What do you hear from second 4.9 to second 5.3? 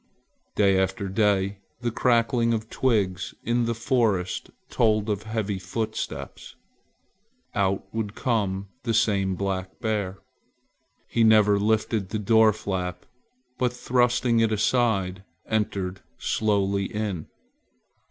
of